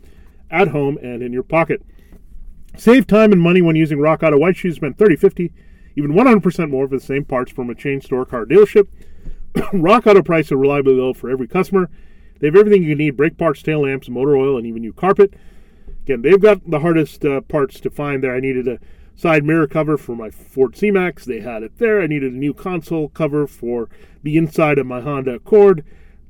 [0.50, 1.82] at home and in your pocket.
[2.76, 4.38] Save time and money when using RockAuto.
[4.40, 5.52] Why shoes spend 30, 50,
[5.96, 8.88] even 100% more for the same parts from a chain store car dealership.
[9.72, 11.90] Rock Auto price are reliably low for every customer.
[12.40, 15.34] They have everything you need brake parts, tail lamps, motor oil, and even new carpet.
[16.04, 18.34] Again, they've got the hardest uh, parts to find there.
[18.34, 18.80] I needed a
[19.14, 21.24] side mirror cover for my Ford C-Max.
[21.24, 22.00] They had it there.
[22.00, 23.88] I needed a new console cover for
[24.22, 25.84] the inside of my Honda Accord.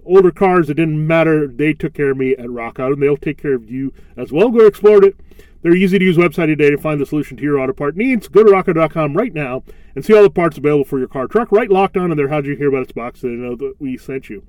[0.05, 1.46] Older cars, it didn't matter.
[1.46, 4.33] They took care of me at Rock Auto, and they'll take care of you as
[4.33, 4.51] well.
[4.51, 5.16] Go explore it.
[5.62, 8.29] Their easy to use website today to find the solution to your auto part needs.
[8.29, 9.62] Go to rockauto.com right now
[9.94, 11.53] and see all the parts available for your car truck.
[11.53, 13.75] Right locked on in their How'd You Hear About Us box so they know that
[13.79, 14.44] we sent you.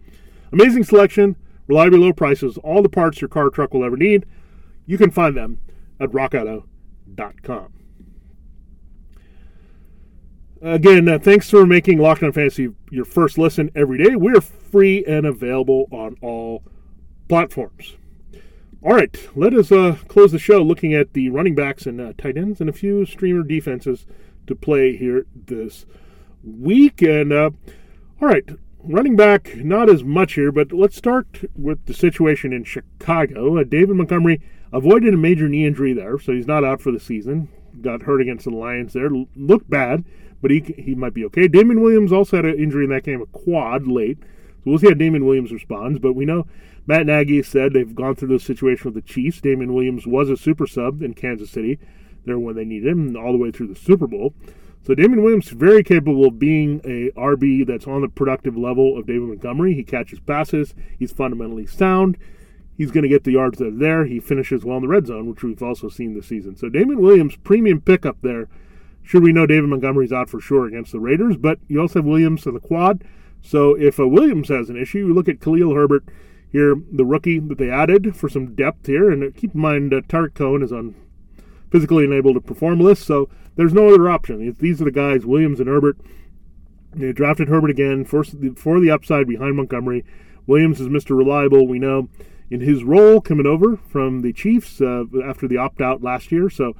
[0.52, 1.36] Amazing selection,
[1.67, 4.26] reliably low prices, all the parts your car truck will ever need.
[4.86, 5.60] You can find them
[5.99, 7.73] at rockauto.com.
[10.63, 14.15] Again, uh, thanks for making Locked On Fantasy your first listen every day.
[14.15, 16.63] We're free and available on all
[17.28, 17.97] platforms.
[18.84, 22.12] All right, let us uh, close the show looking at the running backs and uh,
[22.17, 24.06] tight ends and a few streamer defenses
[24.46, 25.86] to play here this
[26.43, 27.02] week.
[27.02, 27.52] And uh,
[28.22, 28.43] all right,
[28.84, 33.58] running back, not as much here, but let's start with the situation in Chicago.
[33.58, 34.41] Uh, David Montgomery
[34.74, 37.48] avoided a major knee injury there, so he's not out for the season.
[37.82, 40.04] Got hurt against the Lions there, looked bad
[40.43, 41.48] but he he might be okay.
[41.48, 44.17] Damien Williams also had an injury in that game, a quad late.
[44.19, 46.00] So we'll see how Damien Williams responds.
[46.00, 46.46] But we know
[46.86, 49.41] Matt Nagy said they've gone through this situation with the Chiefs.
[49.41, 51.80] Damien Williams was a super sub in Kansas City
[52.26, 54.34] there when they needed him, all the way through the Super Bowl.
[54.86, 58.98] So Damien Williams is very capable of being a RB that's on the productive level
[58.98, 59.74] of David Montgomery.
[59.74, 60.74] He catches passes.
[61.00, 62.17] He's fundamentally sound.
[62.78, 64.06] He's going to get the yards that are there.
[64.06, 66.58] He finishes well in the red zone, which we've also seen this season.
[66.58, 68.50] So Damien Williams, premium pickup there
[69.04, 72.06] Sure, we know David Montgomery's out for sure against the Raiders, but you also have
[72.06, 73.04] Williams in the quad.
[73.41, 76.06] So if uh, Williams has an issue, you look at Khalil Herbert
[76.54, 79.12] here, the rookie that they added for some depth here.
[79.12, 80.02] And keep in mind, uh,
[80.34, 80.96] Cohen is on
[81.70, 84.56] physically unable to perform list, so there's no other option.
[84.60, 85.98] These are the guys, Williams and Herbert.
[86.94, 88.24] They drafted Herbert again for,
[88.56, 90.06] for the upside behind Montgomery.
[90.46, 91.18] Williams is Mr.
[91.18, 92.10] Reliable, we know,
[92.52, 96.50] in his role coming over from the Chiefs uh, after the opt out last year.
[96.50, 96.76] So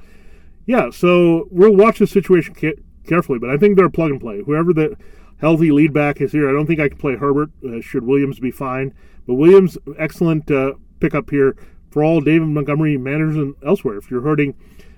[0.66, 4.42] yeah, so we'll watch the situation ca- carefully, but I think they're plug and play.
[4.44, 4.96] Whoever the
[5.44, 7.50] healthy lead back is here, I don't think I can play Herbert.
[7.62, 8.94] Uh, should Williams be fine?
[9.26, 11.54] But Williams, excellent uh, pickup here
[11.90, 13.98] for all David Montgomery managers and elsewhere.
[13.98, 14.54] If you're hurting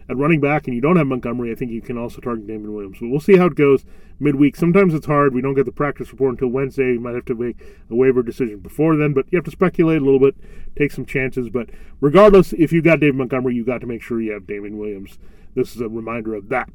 [0.09, 2.73] at running back and you don't have Montgomery, I think you can also target Damien
[2.73, 2.99] Williams.
[3.01, 3.85] But we'll see how it goes
[4.21, 4.55] midweek.
[4.55, 5.35] Sometimes it's hard.
[5.35, 6.93] We don't get the practice report until Wednesday.
[6.93, 7.57] You might have to make
[7.91, 10.37] a waiver decision before then, but you have to speculate a little bit,
[10.79, 11.49] take some chances.
[11.49, 14.79] But regardless, if you've got David Montgomery, you got to make sure you have Damien
[14.79, 15.19] Williams
[15.57, 16.69] this is a reminder of that.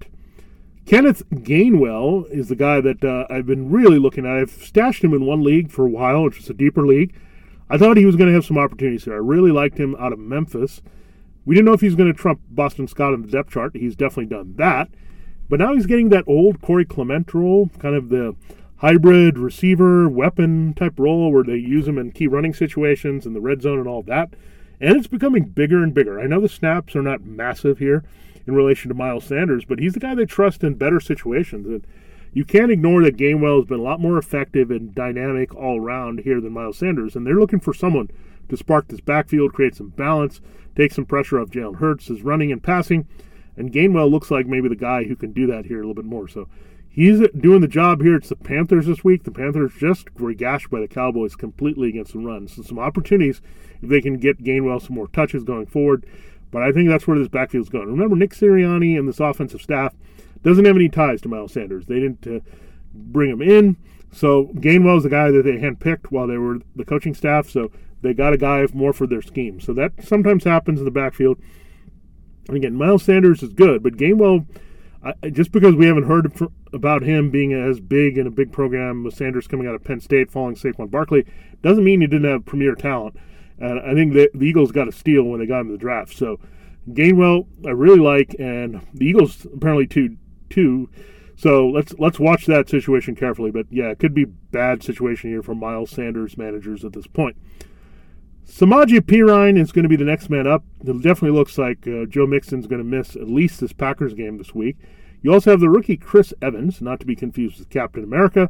[0.91, 4.35] Kenneth Gainwell is the guy that uh, I've been really looking at.
[4.35, 7.15] I've stashed him in one league for a while, which is a deeper league.
[7.69, 9.13] I thought he was going to have some opportunities here.
[9.13, 10.81] I really liked him out of Memphis.
[11.45, 13.73] We didn't know if he was going to trump Boston Scott on the depth chart.
[13.73, 14.89] He's definitely done that.
[15.47, 18.35] But now he's getting that old Corey Clement role, kind of the
[18.79, 23.39] hybrid receiver weapon type role where they use him in key running situations and the
[23.39, 24.33] red zone and all that.
[24.81, 26.19] And it's becoming bigger and bigger.
[26.19, 28.03] I know the snaps are not massive here,
[28.47, 31.67] in relation to Miles Sanders, but he's the guy they trust in better situations.
[31.67, 31.85] And
[32.33, 36.21] you can't ignore that Gainwell has been a lot more effective and dynamic all around
[36.21, 38.09] here than Miles Sanders, and they're looking for someone
[38.49, 40.41] to spark this backfield, create some balance,
[40.75, 43.07] take some pressure off Jalen Hurts' is running and passing.
[43.57, 46.05] And Gainwell looks like maybe the guy who can do that here a little bit
[46.05, 46.27] more.
[46.27, 46.47] So
[46.89, 48.15] he's doing the job here.
[48.15, 49.23] It's the Panthers this week.
[49.23, 52.47] The Panthers just were gashed by the Cowboys completely against the run.
[52.47, 53.41] So some opportunities
[53.81, 56.05] if they can get Gainwell some more touches going forward.
[56.51, 57.87] But I think that's where this backfield's going.
[57.87, 59.93] Remember, Nick Sirianni and this offensive staff
[60.43, 61.85] doesn't have any ties to Miles Sanders.
[61.85, 62.39] They didn't uh,
[62.93, 63.77] bring him in.
[64.11, 67.49] So Gainwell's the guy that they handpicked while they were the coaching staff.
[67.49, 69.59] So they got a guy more for their scheme.
[69.59, 71.37] So that sometimes happens in the backfield.
[72.47, 74.45] And again, Miles Sanders is good, but Gainwell,
[75.03, 76.31] I, just because we haven't heard
[76.73, 79.99] about him being as big in a big program with Sanders coming out of Penn
[79.99, 81.25] State, following Saquon Barkley,
[81.61, 83.15] doesn't mean he didn't have premier talent.
[83.61, 85.77] And I think the, the Eagles got a steal when they got him in the
[85.77, 86.17] draft.
[86.17, 86.39] So
[86.89, 90.17] Gainwell, I really like, and the Eagles apparently too
[90.49, 90.89] too.
[91.35, 93.51] So let's let's watch that situation carefully.
[93.51, 97.37] But yeah, it could be bad situation here for Miles Sanders managers at this point.
[98.47, 100.63] Samaje Perine is going to be the next man up.
[100.81, 104.37] It definitely looks like uh, Joe Mixon's going to miss at least this Packers game
[104.37, 104.77] this week.
[105.21, 108.49] You also have the rookie Chris Evans, not to be confused with Captain America,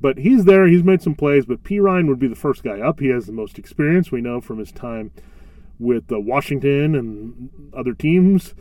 [0.00, 0.66] but he's there.
[0.66, 3.00] He's made some plays, but Perine would be the first guy up.
[3.00, 4.12] He has the most experience.
[4.12, 5.10] We know from his time
[5.78, 8.54] with uh, Washington and other teams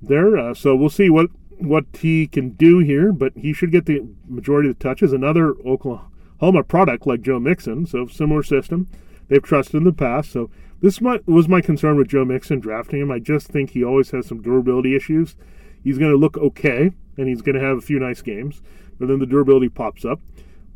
[0.00, 0.36] there.
[0.36, 4.04] Uh, so we'll see what what he can do here, but he should get the
[4.28, 5.12] majority of the touches.
[5.12, 8.88] Another Oklahoma product like Joe Mixon, so similar system.
[9.28, 10.32] They've trusted in the past.
[10.32, 13.12] So this was my concern with Joe Mixon drafting him.
[13.12, 15.36] I just think he always has some durability issues.
[15.84, 18.60] He's going to look okay and he's going to have a few nice games,
[18.98, 20.20] but then the durability pops up.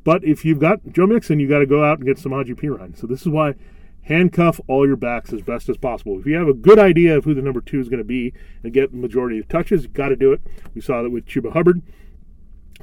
[0.07, 2.55] But if you've got Joe Mixon, you got to go out and get some Samaje
[2.55, 2.97] Perine.
[2.97, 3.57] So this is why
[4.03, 6.17] handcuff all your backs as best as possible.
[6.21, 8.33] If you have a good idea of who the number two is going to be
[8.63, 10.41] and get the majority of touches, you got to do it.
[10.77, 11.83] We saw that with Chuba Hubbard.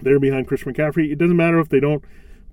[0.02, 1.14] They're behind Chris McCaffrey.
[1.14, 2.04] It doesn't matter if they don't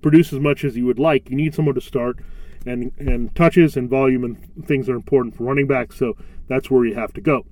[0.01, 1.29] produce as much as you would like.
[1.29, 2.19] You need someone to start,
[2.65, 5.97] and and touches and volume and things are important for running backs.
[5.97, 6.15] So
[6.47, 7.45] that's where you have to go.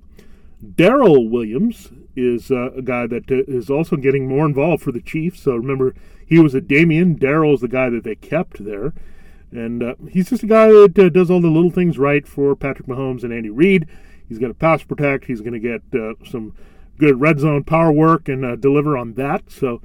[0.74, 5.02] Darrel Williams is uh, a guy that uh, is also getting more involved for the
[5.02, 5.42] Chiefs.
[5.42, 5.94] So remember,
[6.30, 7.16] he was a Damien.
[7.16, 8.94] Darrel is the guy that they kept there.
[9.50, 12.54] And uh, he's just a guy that uh, does all the little things right for
[12.54, 13.88] Patrick Mahomes and Andy Reid.
[14.28, 15.24] He's going to pass protect.
[15.24, 16.54] He's going to get uh, some
[16.98, 19.50] good red zone power work and uh, deliver on that.
[19.50, 19.82] So,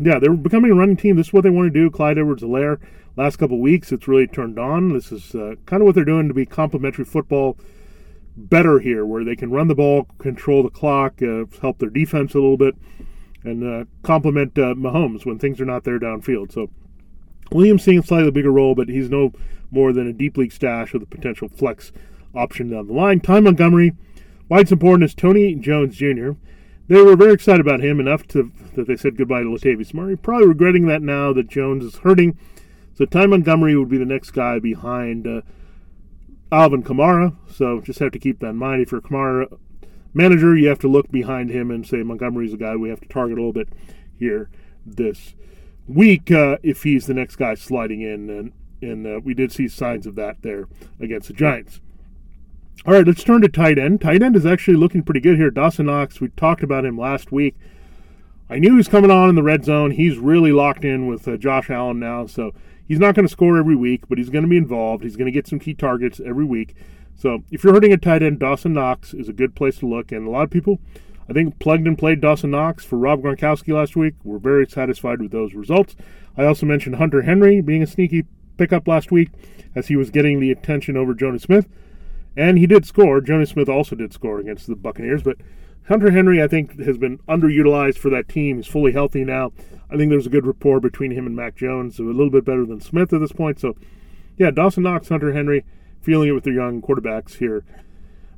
[0.00, 1.16] yeah, they're becoming a running team.
[1.16, 1.90] This is what they want to do.
[1.90, 2.80] Clyde Edwards-Helaire,
[3.16, 4.94] last couple weeks, it's really turned on.
[4.94, 7.58] This is uh, kind of what they're doing to be complementary football
[8.34, 12.32] better here, where they can run the ball, control the clock, uh, help their defense
[12.32, 12.76] a little bit,
[13.46, 16.52] and complement Mahomes when things are not there downfield.
[16.52, 16.70] So,
[17.52, 19.32] Williams seeing a slightly bigger role, but he's no
[19.70, 21.92] more than a deep league stash with a potential flex
[22.34, 23.20] option down the line.
[23.20, 23.92] Ty Montgomery,
[24.48, 26.32] why it's important is Tony Jones Jr.
[26.88, 30.16] They were very excited about him enough to that they said goodbye to Latavius Murray.
[30.16, 32.38] Probably regretting that now that Jones is hurting.
[32.94, 35.40] So Ty Montgomery would be the next guy behind uh,
[36.52, 37.34] Alvin Kamara.
[37.50, 38.82] So just have to keep that in mind.
[38.82, 39.58] If you're Kamara
[40.14, 43.08] manager, you have to look behind him and say Montgomery's a guy we have to
[43.08, 43.68] target a little bit
[44.18, 44.48] here
[44.84, 45.34] this
[45.86, 49.68] week uh, if he's the next guy sliding in, and and uh, we did see
[49.68, 50.68] signs of that there
[51.00, 51.80] against the Giants.
[52.84, 54.00] All right, let's turn to tight end.
[54.00, 55.50] Tight end is actually looking pretty good here.
[55.50, 57.56] Dawson Knox, we talked about him last week.
[58.48, 59.90] I knew he was coming on in the red zone.
[59.90, 62.52] He's really locked in with uh, Josh Allen now, so
[62.86, 65.02] he's not going to score every week, but he's going to be involved.
[65.02, 66.76] He's going to get some key targets every week.
[67.16, 70.12] So if you're hurting a tight end, Dawson Knox is a good place to look.
[70.12, 70.78] And a lot of people
[71.28, 74.14] I think plugged and played Dawson Knox for Rob Gronkowski last week.
[74.22, 75.96] We're very satisfied with those results.
[76.36, 78.26] I also mentioned Hunter Henry being a sneaky
[78.56, 79.30] pickup last week
[79.74, 81.68] as he was getting the attention over Jonnu Smith.
[82.36, 83.20] And he did score.
[83.20, 85.38] Jonnu Smith also did score against the Buccaneers, but
[85.88, 88.56] Hunter Henry, I think, has been underutilized for that team.
[88.56, 89.52] He's fully healthy now.
[89.90, 92.66] I think there's a good rapport between him and Mac Jones, a little bit better
[92.66, 93.60] than Smith at this point.
[93.60, 93.76] So,
[94.36, 95.64] yeah, Dawson Knox, Hunter Henry,
[96.06, 97.64] feeling it with their young quarterbacks here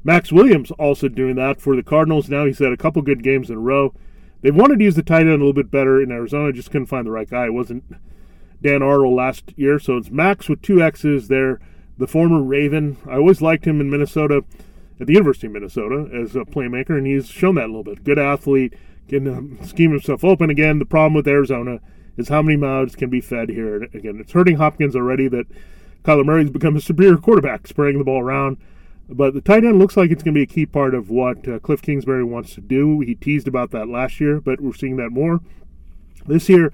[0.04, 2.31] Maxx Williams also doing that for the Cardinals.
[2.31, 3.92] Now he's had a couple good games in a row.
[4.40, 6.87] They wanted to use the tight end a little bit better in Arizona, just couldn't
[6.87, 7.46] find the right guy.
[7.46, 7.85] It wasn't
[8.62, 11.61] Dan Arnold last year, so it's Maxx with two X's there.
[11.98, 12.96] The former Raven.
[13.07, 14.44] I always liked him in Minnesota,
[15.00, 18.04] at the University of Minnesota, as a playmaker, and he's shown that a little bit.
[18.04, 18.74] Good athlete,
[19.09, 20.48] can um, scheme himself open.
[20.48, 21.81] Again, the problem with Arizona
[22.16, 23.83] is how many mouths can be fed here.
[23.83, 25.46] Again, it's hurting Hopkins already that
[26.04, 28.58] Kyler Murray's become a superior quarterback, spraying the ball around.
[29.08, 31.48] But the tight end looks like it's going to be a key part of what
[31.48, 33.00] uh, Cliff Kingsbury wants to do.
[33.00, 35.40] He teased about that last year, but we're seeing that more
[36.26, 36.72] this year.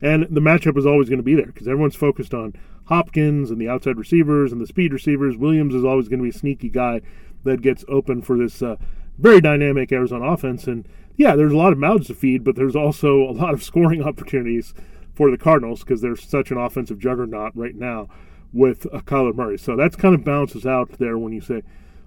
[0.00, 2.54] And the matchup is always going to be there because everyone's focused on
[2.86, 5.36] Hopkins and the outside receivers and the speed receivers.
[5.36, 7.00] Williams is always going to be a sneaky guy
[7.44, 8.76] that gets open for this uh,
[9.18, 10.66] very dynamic Arizona offense.
[10.66, 13.62] And yeah, there's a lot of mouths to feed, but there's also a lot of
[13.62, 14.72] scoring opportunities
[15.14, 18.08] for the Cardinals because they're such an offensive juggernaut right now
[18.52, 19.58] with uh, Kyler Murray.
[19.58, 21.62] So that's kind of balances out there when you say,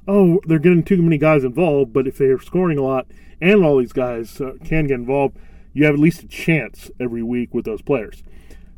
[0.08, 1.94] oh, they're getting too many guys involved.
[1.94, 3.08] But if they're scoring a lot
[3.42, 5.38] and all these guys uh, can get involved,
[5.74, 8.24] you have at least a chance every week with those players.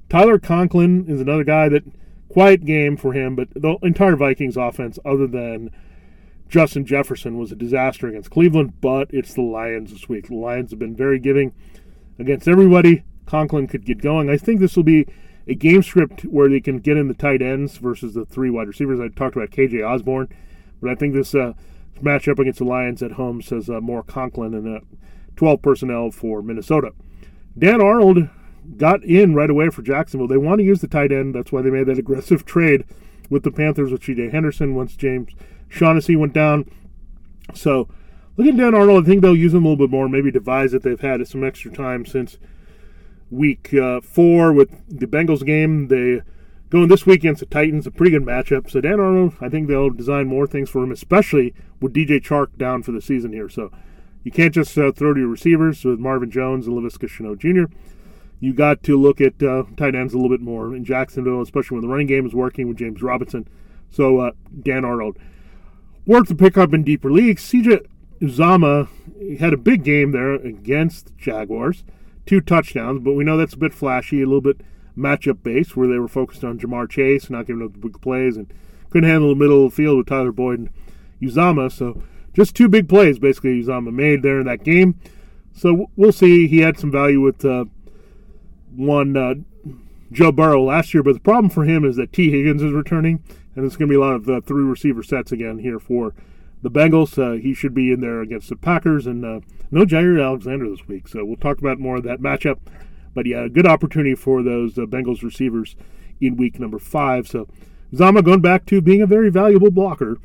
[0.09, 1.83] Tyler Conklin is another guy that
[2.29, 5.69] quiet game for him, but the entire Vikings offense, other than
[6.49, 8.79] Justin Jefferson, was a disaster against Cleveland.
[8.79, 10.27] But it's the Lions this week.
[10.27, 11.53] The Lions have been very giving
[12.17, 13.03] against everybody.
[13.25, 14.29] Conklin could get going.
[14.29, 15.05] I think this will be
[15.47, 18.67] a game script where they can get in the tight ends versus the three wide
[18.67, 18.99] receivers.
[18.99, 20.29] I talked about KJ Osborne,
[20.81, 21.53] but I think this uh,
[22.01, 24.79] matchup against the Lions at home says uh, more Conklin and uh,
[25.37, 26.91] 12 personnel for Minnesota.
[27.57, 28.29] Dan Arnold
[28.75, 30.27] got in right away for Jacksonville.
[30.27, 31.33] They want to use the tight end.
[31.33, 32.83] That's why they made that aggressive trade
[33.29, 34.29] with the Panthers with C.J.
[34.29, 35.31] Henderson once James
[35.69, 36.69] Shaughnessy went down.
[37.53, 37.87] So,
[38.35, 40.73] looking at Dan Arnold, I think they'll use him a little bit more, maybe devise
[40.73, 42.37] that they've had some extra time since–
[43.29, 45.87] week uh, four with the Bengals game.
[45.87, 46.21] They
[46.69, 48.69] going this week against the Titans, a pretty good matchup.
[48.69, 52.57] So Dan Arnold, I think they'll design more things for him, especially with DJ Chark
[52.57, 53.49] down for the season here.
[53.49, 53.71] So
[54.23, 57.73] you can't just uh, throw to your receivers with Marvin Jones and Laviska Shenault Jr.
[58.39, 61.75] You got to look at uh, tight ends a little bit more in Jacksonville, especially
[61.75, 63.47] when the running game is working with James Robinson.
[63.89, 65.17] So uh, Dan Arnold
[66.05, 67.43] worked to pick up in deeper leagues.
[67.49, 67.87] CJ
[68.21, 68.89] Uzomah
[69.39, 71.83] had a big game there against Jaguars
[72.27, 74.61] two touchdowns, but we know that's a bit flashy, a little bit
[74.97, 78.37] matchup based, where they were focused on Ja'Marr Chase, not giving up the big plays,
[78.37, 78.51] and
[78.89, 80.69] couldn't handle the middle of the field with Tyler Boyd and
[81.21, 81.71] Uzomah.
[81.71, 82.03] So
[82.33, 84.99] just two big plays, basically, Uzomah made there in that game.
[85.53, 86.47] So we'll see.
[86.47, 87.65] He had some value with uh,
[88.75, 89.35] one uh,
[90.11, 93.23] Joe Burrow last year, but the problem for him is that Tee Higgins is returning,
[93.55, 96.13] and it's going to be a lot of the three receiver sets again here for
[96.61, 97.17] the Bengals.
[97.17, 99.39] Uh, he should be in there against the Packers, and uh,
[99.71, 101.07] no Jaire Alexander this week.
[101.07, 102.59] So we'll talk about more of that matchup.
[103.13, 105.75] But yeah, a good opportunity for those uh, Bengals receivers
[106.21, 107.27] in week number five.
[107.27, 107.47] So
[107.93, 110.17] Uzomah going back to being a very valuable blocker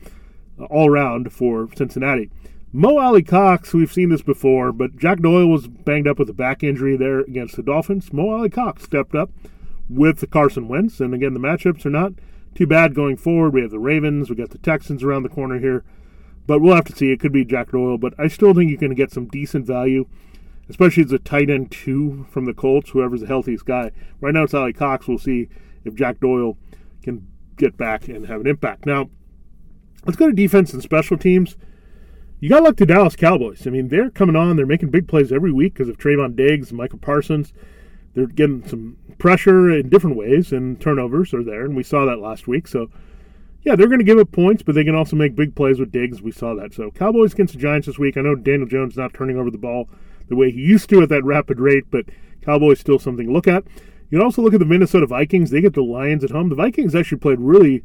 [0.60, 2.30] uh, all around for Cincinnati.
[2.74, 6.62] Mo Alie-Cox, we've seen this before, but Jack Doyle was banged up with a back
[6.62, 8.12] injury there against the Dolphins.
[8.14, 9.30] Mo Alie-Cox stepped up
[9.90, 12.12] with Carson Wentz, and again, the matchups are not
[12.54, 13.52] too bad going forward.
[13.52, 15.84] We have the Ravens, we got the Texans around the corner here,
[16.46, 17.12] but we'll have to see.
[17.12, 20.06] It could be Jack Doyle, but I still think you can get some decent value,
[20.68, 23.90] especially as a tight end two from the Colts, whoever's the healthiest guy.
[24.20, 25.08] Right now, it's Alie-Cox.
[25.08, 25.48] We'll see
[25.84, 26.56] if Jack Doyle
[27.02, 27.26] can
[27.56, 28.86] get back and have an impact.
[28.86, 29.10] Now,
[30.06, 31.56] let's go to defense and special teams
[32.42, 33.68] you got to look to Dallas Cowboys.
[33.68, 34.56] I mean, they're coming on.
[34.56, 37.52] They're making big plays every week because of Trevon Diggs and Micah Parsons.
[38.14, 42.18] They're getting some pressure in different ways, and turnovers are there, and we saw that
[42.18, 42.66] last week.
[42.66, 42.90] So,
[43.62, 45.92] yeah, they're going to give up points, but they can also make big plays with
[45.92, 46.20] Diggs.
[46.20, 46.74] We saw that.
[46.74, 48.16] So, Cowboys against the Giants this week.
[48.16, 49.88] I know Daniel Jones not turning over the ball
[50.28, 52.06] the way he used to at that rapid rate, but
[52.42, 53.64] Cowboys still something to look at.
[54.10, 55.50] You can also look at the Minnesota Vikings.
[55.50, 56.48] They get the Lions at home.
[56.48, 57.82] The Vikings actually played really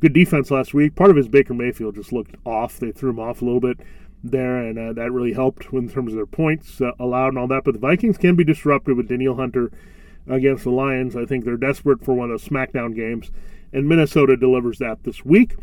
[0.00, 0.94] good defense last week.
[0.94, 2.78] Part of his Baker Mayfield just looked off.
[2.78, 3.80] They threw him off a little bit
[4.22, 7.48] there, and uh, that really helped in terms of their points uh, allowed and all
[7.48, 7.64] that.
[7.64, 9.70] But the Vikings can be disrupted with Danielle Hunter
[10.28, 11.16] against the Lions.
[11.16, 13.30] I think they're desperate for one of those SmackDown games,
[13.72, 15.56] and Minnesota delivers that this week.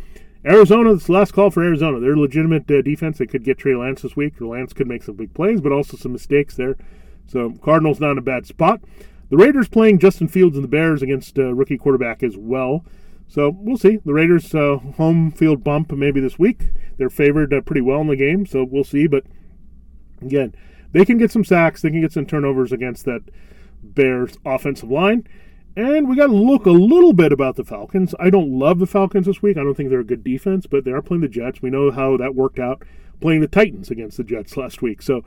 [0.45, 1.99] Arizona, this last call for Arizona.
[1.99, 3.17] They're legitimate uh, defense.
[3.17, 4.39] They could get Trey Lance this week.
[4.39, 6.75] Lance could make some big plays, but also some mistakes there.
[7.27, 8.81] So Cardinals not in a bad spot.
[9.29, 12.85] The Raiders playing Justin Fields and the Bears against uh, rookie quarterback as well.
[13.27, 13.97] So we'll see.
[14.05, 16.69] The Raiders' uh, home field bump maybe this week.
[16.97, 19.07] They're favored uh, pretty well in the game, so we'll see.
[19.07, 19.23] But
[20.21, 20.53] again,
[20.91, 21.81] they can get some sacks.
[21.81, 23.23] They can get some turnovers against that
[23.81, 25.27] Bears offensive line.
[25.75, 28.15] And we got to look a little bit about the Falcons.
[28.17, 29.57] I don't love the Falcons this week.
[29.57, 31.61] I don't think they're a good defense, but they are playing the Jets.
[31.61, 32.81] We know how that worked out
[33.19, 35.01] playing the Titans against the Jets last week.
[35.01, 35.25] So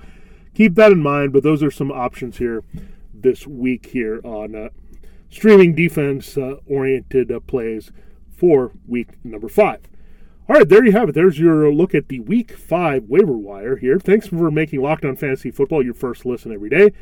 [0.55, 1.32] keep that in mind.
[1.32, 2.64] But those are some options here
[3.12, 4.68] this week here on uh,
[5.28, 7.90] streaming defense uh, oriented uh, plays
[8.30, 9.80] for week number five.
[10.49, 11.14] All right, there you have it.
[11.14, 13.99] There's your look at the week five waiver wire here.
[13.99, 16.92] Thanks for making Locked On Fantasy Football your first listen every day.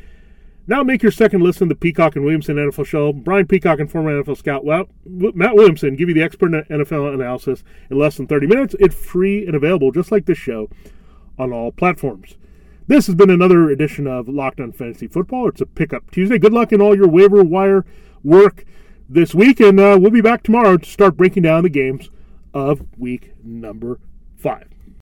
[0.69, 3.13] Now make your second listen to the Peacock and Williamson NFL Show.
[3.13, 4.65] Brian Peacock and former NFL scout
[5.05, 8.75] Matt Williamson give you the expert NFL analysis in less than 30 minutes.
[8.77, 10.69] It's free and available, just like this show,
[11.39, 12.35] on all platforms.
[12.85, 15.49] This has been another edition of Locked On Fantasy Football.
[15.49, 16.37] It's a pickup Tuesday.
[16.37, 17.85] Good luck in all your waiver wire
[18.21, 18.65] work
[19.07, 22.09] this week, and uh, we'll be back tomorrow to start breaking down the games
[22.53, 23.99] of week number
[24.35, 24.67] five.